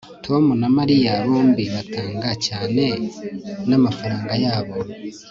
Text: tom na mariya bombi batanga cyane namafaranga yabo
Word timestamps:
tom 0.25 0.43
na 0.61 0.67
mariya 0.77 1.13
bombi 1.29 1.63
batanga 1.73 2.29
cyane 2.45 2.83
namafaranga 3.69 4.33
yabo 4.45 4.77